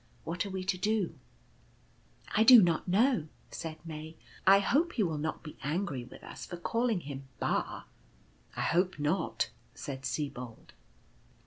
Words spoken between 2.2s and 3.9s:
"I do not know," said